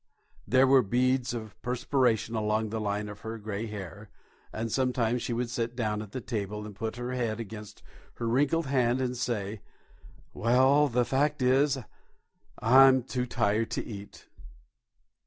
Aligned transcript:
There 0.47 0.65
were 0.65 0.81
beads 0.81 1.31
of 1.31 1.61
perspiration 1.61 2.33
along 2.33 2.69
the 2.69 2.81
line 2.81 3.07
of 3.07 3.19
her 3.19 3.37
grey 3.37 3.67
hair, 3.67 4.09
and 4.51 4.71
sometimes 4.71 5.21
she 5.21 5.31
would 5.31 5.51
sit 5.51 5.75
down 5.75 6.01
at 6.01 6.11
the 6.11 6.19
table, 6.19 6.65
and 6.65 6.75
put 6.75 6.95
her 6.95 7.11
head 7.13 7.39
against 7.39 7.83
her 8.15 8.27
wrinkled 8.27 8.65
hand 8.65 8.99
and 8.99 9.15
say, 9.15 9.61
"Well, 10.33 10.87
the 10.87 11.05
fact 11.05 11.43
is, 11.43 11.77
I'm 12.57 13.03
too 13.03 13.27
tired 13.27 13.69
to 13.69 13.85
eat." 13.85 14.27